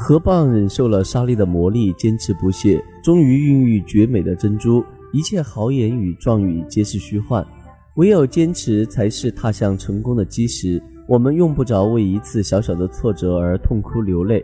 [0.00, 4.82] 河蚌忍受了沙粒的磨砺，坚持不懈，终于孕育绝美的珍珠。
[5.12, 7.46] 一切豪言与壮语皆是虚幻，
[7.96, 10.82] 唯有坚持才是踏向成功的基石。
[11.06, 14.42] 我们用不着为一次小小的挫折而痛哭流泪，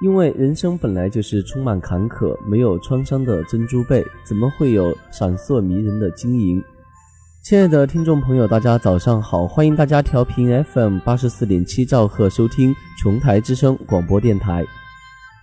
[0.00, 2.36] 因为人生本来就是充满坎坷。
[2.46, 6.62] 没有创伤的珍珠贝，怎么会有闪烁迷人的晶莹？
[7.42, 9.46] 亲爱的听众朋友，大家早上好！
[9.46, 14.64] 欢迎大家调频 FM 八十四点七兆赫收听琼台之声广播电台。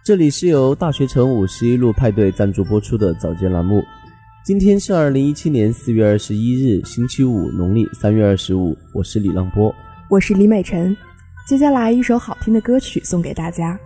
[0.04, 3.82] 这里是由大学城五十一路派对赞助播出的早间栏目。
[4.46, 8.78] 今天是二零一七年四月二十一日，星期五，农历三月二十五。
[8.94, 9.74] 我是李浪波，
[10.10, 10.96] 我是李美晨。
[11.48, 13.80] 接下来一首好听的歌曲送给大家。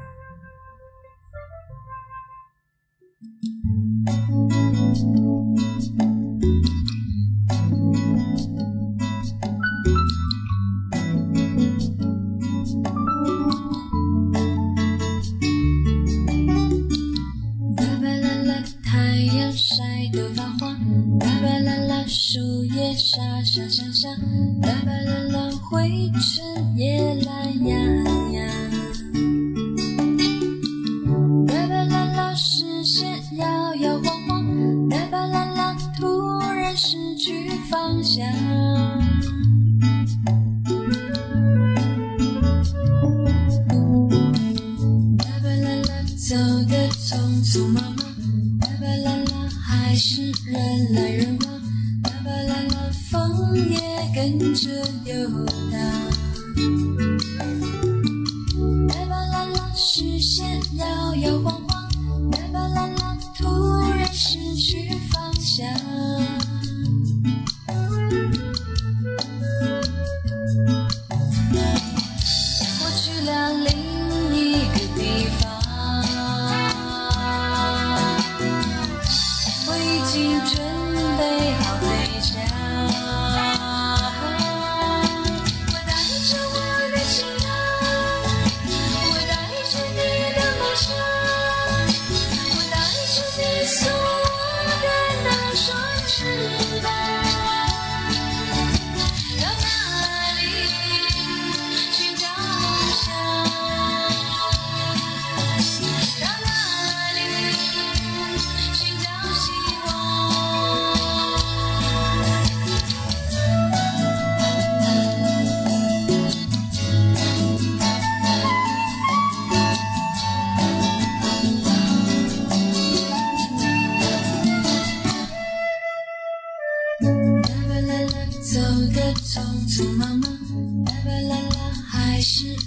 [22.98, 23.62] 沙沙
[23.94, 24.10] 沙，
[24.68, 25.88] 啦吧啦啦，灰
[26.20, 26.97] 尘也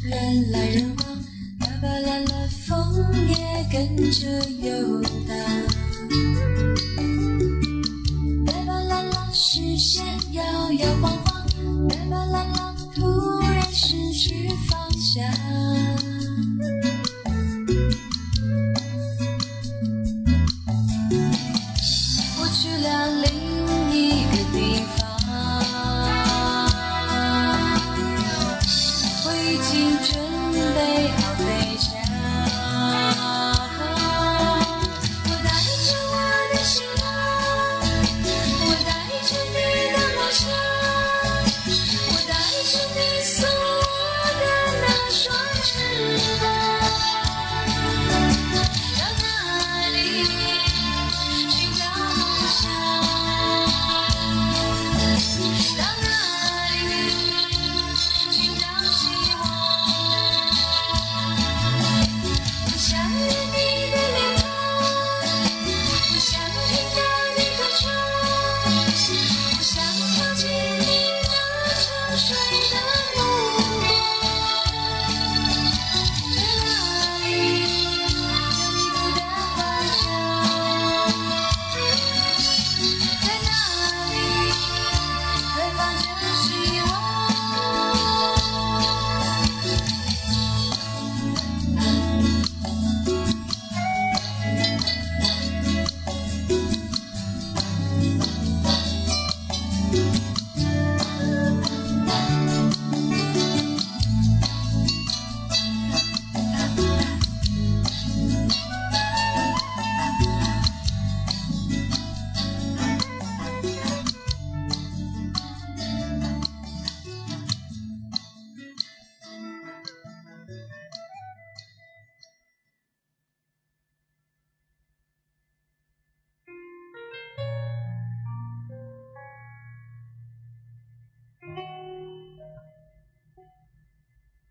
[0.03, 1.16] 人来人往，
[1.61, 3.34] 啦吧啦啦，风也
[3.71, 4.27] 跟着
[4.61, 5.37] 游荡，
[8.47, 10.03] 啦吧啦啦，视线
[10.33, 11.19] 摇摇晃。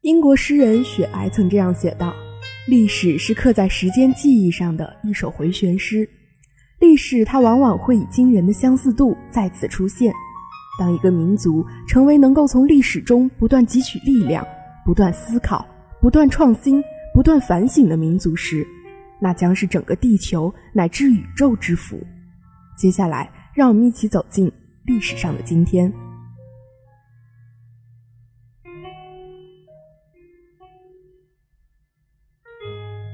[0.10, 2.12] 英国诗人雪莱曾这样写道
[2.68, 6.10] ：“历史是刻在时间记忆上的一首回旋诗。
[6.80, 10.12] 历史它往往会以惊人的相似度再次出现。
[10.80, 14.44] 当一个民族成为能够从历史中不断汲取力量、
[14.84, 15.64] 不断思考、
[16.02, 16.84] 不断创新、
[17.14, 18.66] 不断反省的民族时，
[19.22, 22.02] 那将是整个地球乃至宇宙之福。”
[22.76, 24.52] 接下来，让我们一起走进
[24.86, 25.94] 历史上的今天。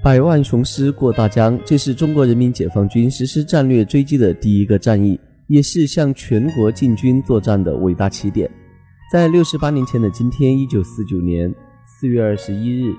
[0.05, 8.47] 百万雄师过大江，这是中国人民解放军实施战略追击的第一个战役，也是向全国进军作战的伟大起点。
[9.11, 11.51] 在六十八年前的今天，一九四九年
[11.87, 12.93] 四月二十一日，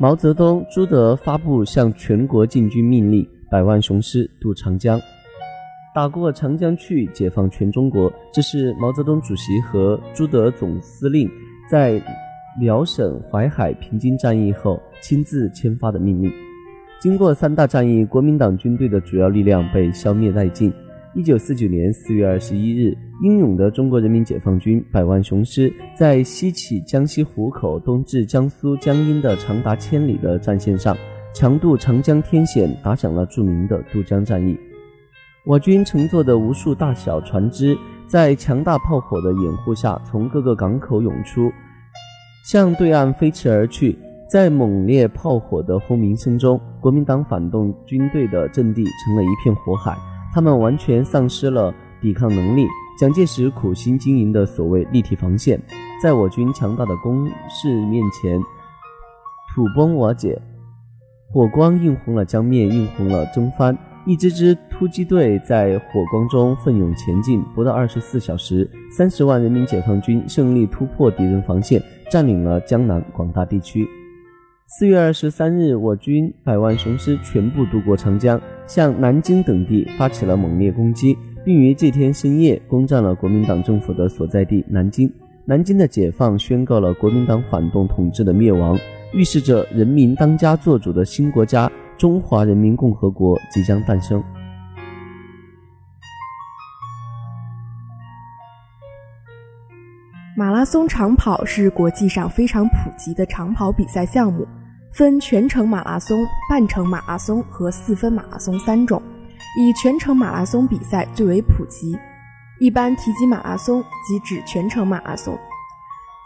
[0.00, 4.98] 毛泽东、朱德发布向全国进军命令，百万雄师渡长江，
[5.94, 8.10] 打过长江去，解放全中国。
[8.32, 11.30] 这是毛泽东主席和朱德总司令
[11.70, 12.02] 在。
[12.60, 16.32] 辽沈、淮海平津战役后亲自签发的命令。
[17.00, 20.72] 经过三大战役，国民党军队的主要力量被消灭殆尽。
[21.14, 30.96] 一九四九年四月二十一日，英勇的中国人民解放军百万雄师在西起江西湖口，东至江苏江阴的长达千里的战线上，
[31.32, 34.58] 强渡长江天险，打响了著名的渡江战役。
[35.44, 37.76] 我军乘坐的无数大小船只，
[38.08, 41.52] 在强大炮火的掩护下，从各个港口涌出。
[42.44, 43.98] 向对岸飞驰而去，
[44.28, 49.96] 在猛烈炮火的轰鸣声中，国民党反动军队的阵地成了一片火海，
[50.34, 52.66] 他们完全丧失了抵抗能力。
[53.00, 55.58] 蒋介石苦心经营的所谓立体防线，
[56.02, 58.38] 在我军强大的攻势面前
[59.54, 60.38] 土崩瓦解，
[61.32, 63.74] 火光映红了江面，映红了征帆。
[64.06, 73.86] 一支支突击队在火光中奋勇前进，不到二十四小时，三十万人民解放军胜利突破敌人防线，占领了江南广大地区。
[74.66, 85.12] 四月二十三日，我军百万雄师全部渡过长江，向南京等地发起了猛烈攻击，并于这天深夜攻占了国民党政府的所在地南京。
[85.44, 88.78] 南京的解放宣告了国民党反动统治的灭亡，
[89.12, 91.70] 预示着人民当家作主的新国家。
[91.96, 94.20] 中华人民共和国即将诞生。
[100.36, 104.44] 马拉松长跑是国际上非常普及的长跑比赛项目，
[104.92, 109.00] 分全程马拉松、半程马拉松和四分马拉松三种，
[109.56, 111.96] 以全程马拉松比赛最为普及。
[112.58, 115.38] 一般提及马拉松，即指全程马拉松。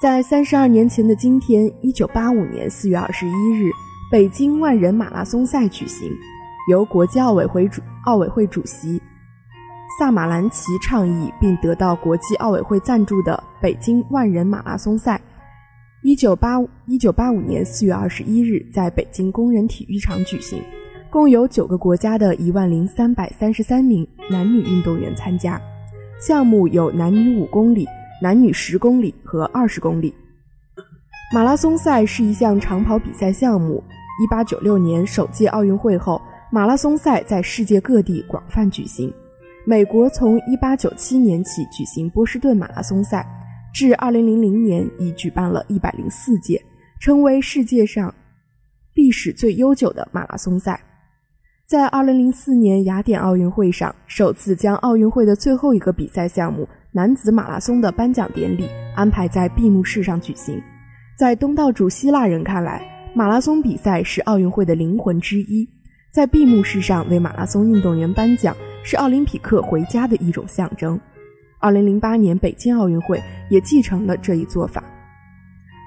[0.00, 3.70] 在三十二年前的今天，一九八五年四月二十一日。
[4.10, 6.10] 北京万人马拉松赛举行，
[6.70, 8.98] 由国际奥委会主奥委会主席
[9.98, 15.20] 萨马兰奇倡议并得到国际奥委会赞助的北京万人马拉松赛，
[16.04, 20.62] 一九八一九八五年四月二十一日在北京工人体育场举行，
[21.10, 25.60] 共有九个国家的一万零三百三十三名男女运动员参加，
[26.20, 27.84] 项目有男女五公里、
[28.22, 30.14] 男女十公里和二十公里。
[31.34, 33.82] 马拉松赛是一项长跑比赛项目。
[34.22, 39.12] 一八九六年首届奥运会后，马拉松赛在世界各地广泛举行。
[39.68, 43.26] 美国从一八九七年起举行波士顿马拉松赛，
[43.70, 46.58] 至二零零零年已举办了一百零四届，
[46.98, 48.14] 成为世界上
[48.94, 50.80] 历史最悠久的马拉松赛。
[51.66, 60.58] 在二零零四年雅典奥运会上，首次将奥运会的最后一个比赛项目男子马拉松的颁奖典礼安排在闭幕式上举行。
[61.18, 62.82] 在东道主希腊人看来，
[63.14, 65.68] 马拉松比赛是奥运会的灵魂之一，
[66.10, 68.56] 在闭幕式上为马拉松运动员颁奖，
[68.90, 70.98] 是奥林匹克回家的一种象征。
[71.58, 74.82] 二零零八年北京奥运会也继承了这一做法。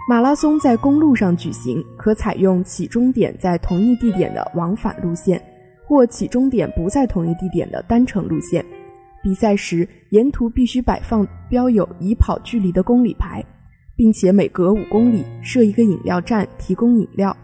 [0.07, 5.41] 马拉松在公路上举行，可采用起终点在同一地点的往返路线，
[5.87, 8.63] 或起终点不在同一地点的单程路线。
[9.23, 13.43] 比赛时，沿途必须摆放标有已跑距离的公里牌。
[13.95, 17.35] 并且每隔五公里设一个饮料站提供饮料，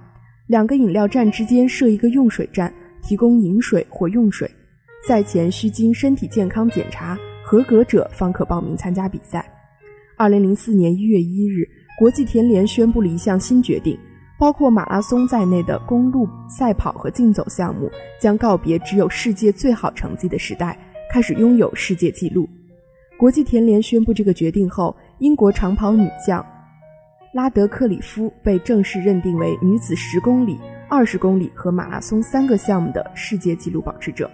[0.46, 2.72] 两个饮料站之间设一个用水站
[3.02, 4.48] 提供饮水或用水。
[5.06, 9.46] 赛前需经身体健康检查，合格者方可报名参加比赛。
[10.18, 11.68] 二零零四年一月一日，
[12.00, 13.98] 国际田联宣布了一项新决定，
[14.40, 20.78] 包括马拉松在内的公路赛跑和竞走项目将告别只有世界最好成绩的时代，
[21.12, 22.48] 开始拥有世界纪录。
[23.18, 24.96] 国际田联宣布这个决定后。
[25.20, 26.46] 英国长跑女将
[27.34, 34.30] 拉德克里夫被正式认定为女子十公里、二十公里和马拉松三个项目的世界纪录保持者。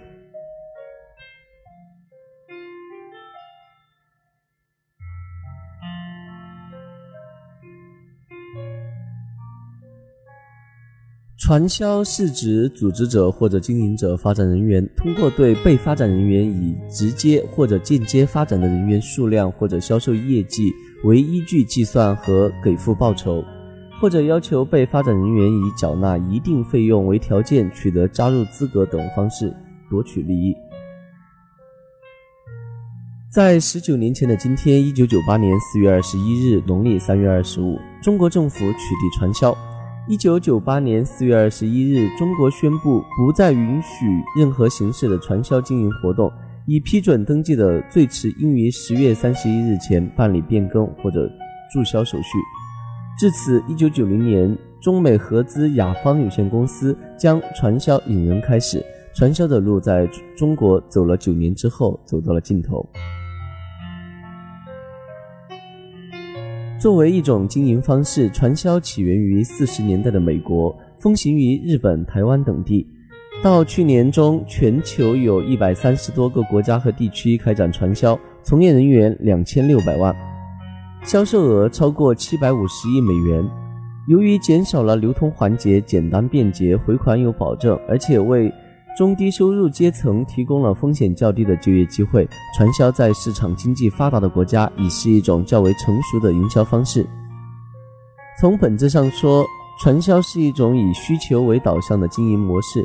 [11.44, 20.72] 传销是指组织者或者经营者、发展人员通过对被发展人员以直接或者间接发展的人员数量或者销售业绩
[21.04, 23.44] 为依据计算和给付报酬，
[24.00, 29.54] 或者要求被发展人员以缴纳一定费用为条件取得加入资格等方式
[29.90, 30.56] 夺取利益。
[33.30, 39.54] 在十九年前的今天，一九九八年四月二十一日，农历三月二十五，中国政府取缔传销。
[40.06, 44.04] 一九九八年四月二十一日，中国宣布不再允许
[44.38, 46.30] 任何形式的传销经营活动，
[46.66, 51.26] 已批准登记的最迟应于十月三十一日前办理变更或者
[51.72, 52.38] 注销手续。
[53.18, 58.84] 至此，一九九零年，中美合资雅芳有限公司将传销引人开始，
[59.14, 60.06] 传销的路在
[60.36, 62.86] 中国走了九年之后，走到了尽头。
[66.84, 72.86] 作为一种经营方式，传销起源于四十年代的美国，风行于日本、台湾等地。
[73.42, 80.14] 到去年中，全球有一百三十多个国家和地区开展传销，从业人员两千六百万，
[81.02, 83.42] 销售额超过七百五十亿美元。
[84.06, 88.52] 由于减少了流通环节，简单便捷，回款有保证，而且为
[88.96, 92.28] 中低收入阶层提供了风险较低的就业机会。
[92.56, 97.04] 传销在市场经济发达的国家已是一种较为成熟的营销方式。
[98.40, 99.44] 从本质上说，
[99.80, 102.84] 传销是一种以需求为导向的经营模式。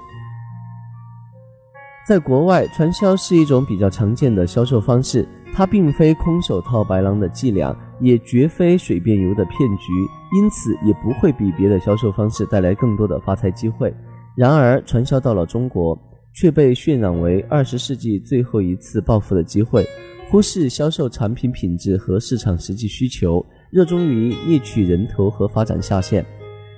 [2.08, 9.92] 在国外，传销是一种比较常见的销售方式，它并非空手套白狼的伎俩，也绝非水变油的骗局，
[10.36, 13.94] 因此也不会比别的销售方式带来更多的发财机会。
[14.40, 16.00] 然而，传销到了中国，
[16.34, 19.86] 却被渲染为二十世纪最后一次暴富的机会，
[20.32, 26.26] 忽视销售产品品质和市场实际需求，热衷于猎取人头和发展下线。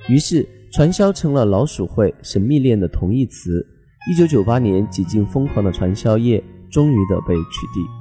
[0.09, 3.63] 于是，传销成了老鼠会、神秘链的同义词。
[4.09, 8.00] 一九九八年，几近疯狂的传销业终于的被取缔。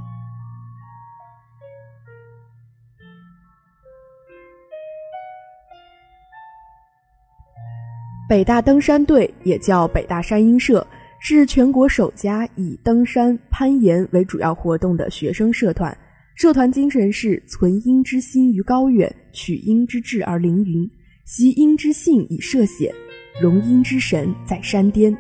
[8.31, 10.87] 北大登山队也叫北大山鹰社，
[11.19, 15.99] 是全国首家以登山、攀岩为主要活动的学生社团。
[16.37, 20.89] 社团精神是存鹰之心于高远，取鹰之志而凌云，
[21.25, 22.95] 习鹰之性以涉险，
[23.43, 25.13] 容鹰之神在山巅。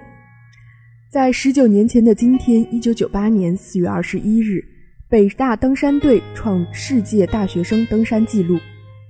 [1.11, 4.65] 在十九年前的今天，一九九八年四月二十一日，
[5.09, 8.57] 北大登山队创世界大学生登山纪录。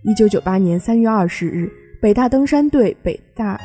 [0.04, 3.61] 一九九八年三月二十日，北大登山队北大。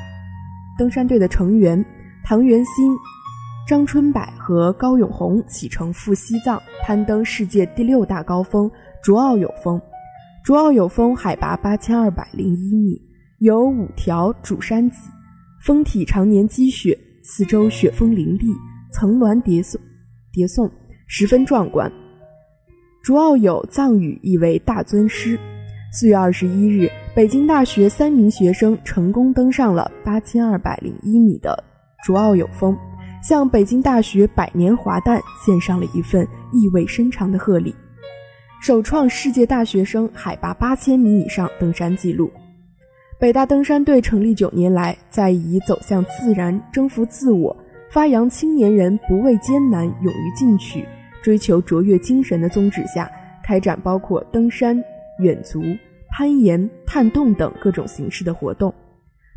[0.78, 1.84] 登山队的成员
[2.24, 2.92] 唐元新、
[3.68, 8.70] 张春柏和高永红启程赴西藏攀登世界第六大高峰
[9.02, 9.82] 卓奥友峰。
[10.44, 13.02] 卓奥友峰海拔八千二百零一米，
[13.40, 14.98] 有五条主山脊，
[15.64, 18.48] 峰体常年积雪，四周雪峰林立，
[18.92, 19.80] 层峦叠送
[20.32, 20.70] 叠送，
[21.08, 21.92] 十分壮观。
[23.02, 25.40] 卓奥友藏语意为大尊师。
[25.92, 26.90] 四月二十一日。
[27.16, 31.64] 北京大学三名学生成功登上了八千二百零一米的
[32.04, 32.78] 卓奥友峰，
[33.24, 37.74] 向北京大学百年华诞献上了一份意味深长的贺礼，
[38.62, 42.30] 首创世界大学生海拔八千米以上登山记录。
[43.18, 47.56] 北大登山队成立九年来，在以走向自然、征服自我、
[47.90, 50.84] 发扬青年人不畏艰难、勇于进取、
[51.24, 53.10] 追求卓越精神的宗旨下，
[53.42, 54.84] 开展包括登山、
[55.20, 55.64] 远足。
[56.18, 58.74] 攀岩、探洞等各种形式的活动，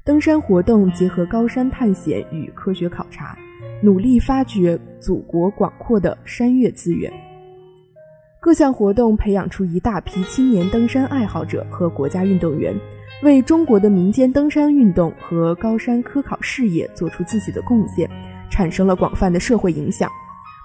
[0.04, 3.36] 登山活动结合高山探险与科学考察，
[3.82, 7.12] 努力发掘祖国广阔的山岳资源。
[8.38, 12.72] 各项活动培养出一大批青年登山爱好者和国家运动员，
[13.24, 18.08] 为中国的民间登山运动和高山科考事业做出自己的贡献，
[18.48, 20.08] 产生了广泛的社会影响。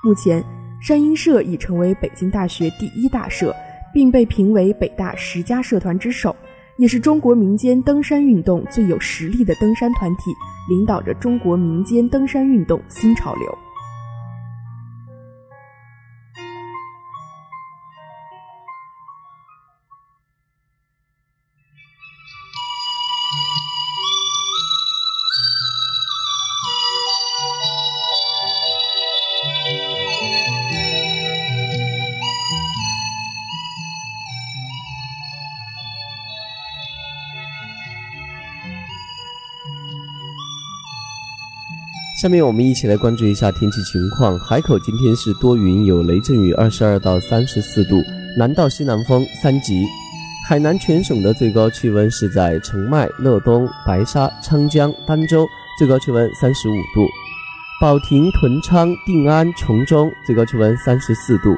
[0.04, 0.44] 目前，
[0.80, 3.52] 山鹰社已成为北京大学第一大社。
[3.94, 6.36] 并被评为北大十佳社团之首，
[6.78, 10.32] 也是中国民间登山运动最有实力的登山团体，
[10.68, 13.58] 领导着中国民间登山运动新潮流。
[42.24, 44.40] 下面我们一起来关注一下天气情况。
[44.40, 48.02] 海口今天是多云有雷阵雨，二十二到三十四度，
[48.38, 49.84] 南到西南风三级。
[50.48, 55.46] 海南全省的最高气温是在澄迈、乐东、白沙、昌江、儋州
[55.78, 57.06] 最高气温三十五度；
[57.82, 61.50] 保亭、屯昌、定安、琼中最高气温三十四度；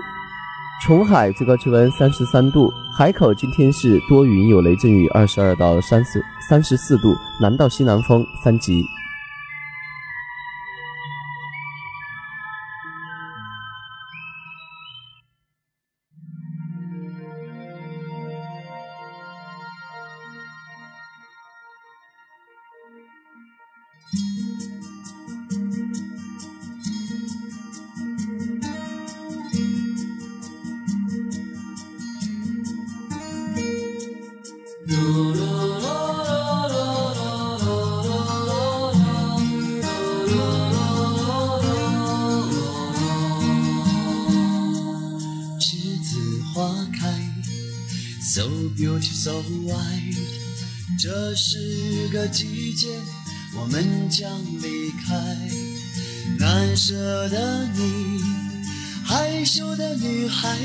[0.84, 8.84] 琼海最高气温三十三度；海口今天是多云有雷阵雨，二十二到三十三十四度，南到西南风三级。
[45.60, 47.10] 栀子花开
[48.22, 48.44] so
[48.76, 49.32] beautiful so
[49.64, 50.36] white
[50.98, 53.15] 这是个季节。
[53.58, 54.30] 我们将
[54.62, 55.16] 离开。
[56.38, 58.22] 难舍的你，
[59.04, 60.58] 害羞的女孩，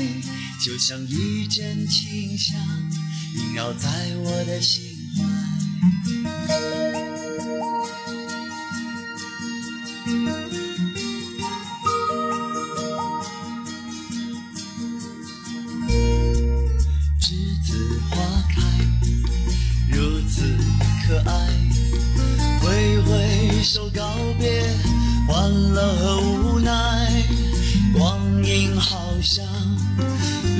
[0.63, 2.59] 就像一阵清香，
[3.35, 4.83] 萦绕在我的心
[5.15, 6.20] 怀。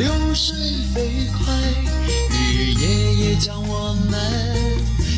[0.01, 0.57] 流水
[0.95, 1.53] 飞快，
[2.31, 4.09] 日日夜夜将我们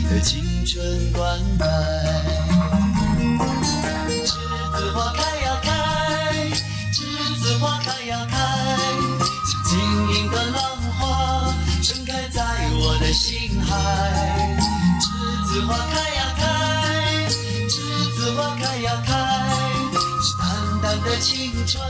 [0.09, 1.63] 的青春灌溉。
[4.25, 4.35] 栀
[4.75, 5.71] 子花开呀开，
[6.91, 6.99] 栀
[7.41, 8.35] 子花开呀开，
[9.47, 9.79] 像晶
[10.17, 12.43] 莹的浪花盛开在
[12.73, 14.59] 我的心海。
[14.99, 15.07] 栀
[15.47, 16.43] 子花开呀开，
[17.69, 17.79] 栀
[18.17, 19.13] 子花开呀开，
[20.21, 21.81] 是淡淡的青春，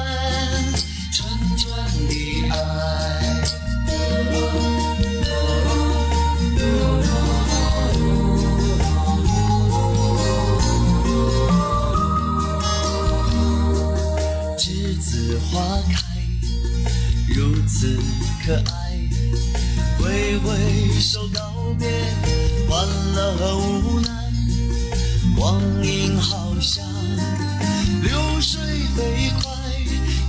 [15.63, 16.03] 花开，
[17.33, 17.97] 如此
[18.45, 18.99] 可爱。
[19.97, 21.87] 挥挥手告别，
[22.67, 24.09] 欢乐和无奈。
[25.37, 26.85] 光阴好像
[28.01, 28.59] 流水
[28.95, 29.53] 飞快，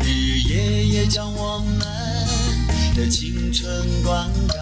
[0.04, 1.80] 日日夜夜将我们
[2.94, 3.68] 的青春
[4.04, 4.54] 灌溉。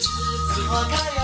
[0.00, 0.06] 栀
[0.54, 1.21] 子花开呀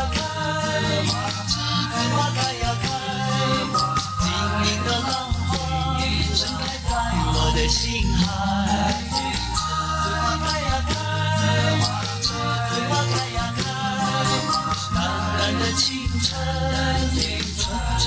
[7.68, 8.24] 心海。
[9.10, 10.90] 栀子花开呀开，
[13.14, 13.60] 开呀开，
[14.94, 14.96] 淡
[15.38, 15.86] 淡的青
[16.22, 16.26] 春，
[17.58, 17.60] 纯
[17.98, 18.06] 纯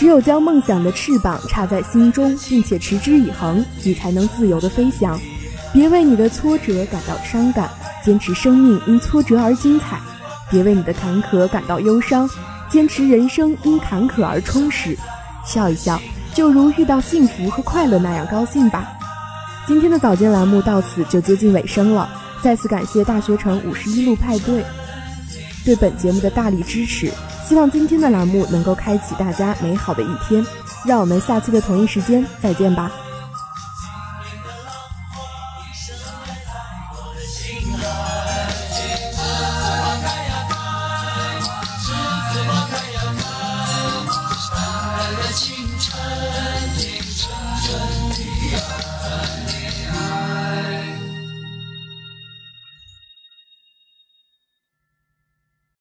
[0.00, 5.20] 只有将梦想的翅膀插在心中，并且持之以恒，你才能自由地飞翔。
[5.74, 7.68] 别为你的挫折感到伤感，
[8.02, 9.98] 坚持生命因挫折而精彩；
[10.50, 12.26] 别为你的坎坷感到忧伤，
[12.70, 14.96] 坚持人生因坎坷而充实。
[15.44, 16.00] 笑一笑，
[16.32, 18.88] 就如遇到幸福和快乐那样高兴吧。
[19.66, 22.08] 今天的早间栏目到此就接近尾声了，
[22.42, 24.64] 再次感谢大学城五十一路派对
[25.62, 27.12] 对本节目的大力支持。
[27.50, 30.46] 希望今天的栏目能够开启大家美好的一天，
[30.86, 32.92] 让我们下期的同一时间再见吧。